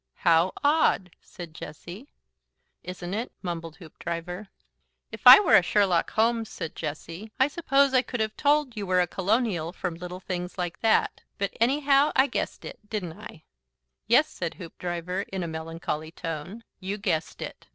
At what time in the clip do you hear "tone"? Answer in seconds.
16.09-16.63